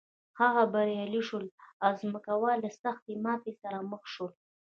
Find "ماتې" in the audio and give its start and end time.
3.25-3.51